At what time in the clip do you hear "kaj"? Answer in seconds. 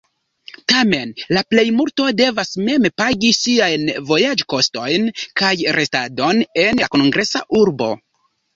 5.45-5.53